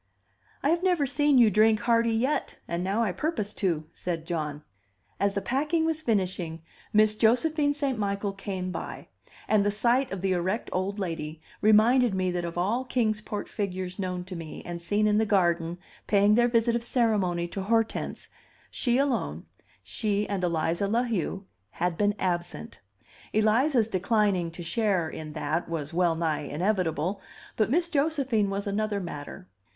"I 0.63 0.71
have 0.71 0.81
never 0.81 1.05
seen 1.05 1.37
you 1.37 1.51
drink 1.51 1.81
hearty 1.81 2.13
yet, 2.15 2.57
and 2.67 2.83
now 2.83 3.03
I 3.03 3.11
purpose 3.11 3.53
to," 3.53 3.85
said 3.93 4.25
John. 4.25 4.63
As 5.19 5.35
the 5.35 5.43
packing 5.43 5.85
was 5.85 6.01
finishing 6.01 6.63
Miss 6.91 7.13
Josephine 7.13 7.75
St. 7.75 7.99
Michael 7.99 8.33
came 8.33 8.71
by; 8.71 9.09
and 9.47 9.63
the 9.63 9.69
sight 9.69 10.11
of 10.11 10.21
the 10.21 10.31
erect 10.31 10.71
old 10.73 10.97
lady 10.97 11.39
reminded 11.61 12.15
me 12.15 12.31
that 12.31 12.45
of 12.45 12.57
all 12.57 12.83
Kings 12.83 13.21
Port 13.21 13.47
figures 13.47 13.99
known 13.99 14.23
to 14.23 14.35
me 14.35 14.63
and 14.65 14.81
seen 14.81 15.05
in 15.05 15.19
the 15.19 15.23
garden 15.27 15.77
paying 16.07 16.33
their 16.33 16.47
visit 16.47 16.75
of 16.75 16.83
ceremony 16.83 17.47
to 17.49 17.61
Hortense, 17.61 18.27
she 18.71 18.97
alone 18.97 19.45
she 19.83 20.27
and 20.27 20.43
Eliza 20.43 20.87
La 20.87 21.03
Heu 21.03 21.45
had 21.73 21.95
been 21.95 22.15
absent. 22.17 22.79
Eliza's 23.33 23.87
declining 23.87 24.49
to 24.49 24.63
share 24.63 25.07
in 25.07 25.33
that 25.33 25.69
was 25.69 25.93
well 25.93 26.15
nigh 26.15 26.41
inevitable, 26.45 27.21
but 27.55 27.69
Miss 27.69 27.87
Josephine 27.87 28.49
was 28.49 28.65
another 28.65 28.99
matter. 28.99 29.47